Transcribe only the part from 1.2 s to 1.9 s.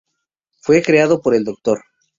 por el Dr.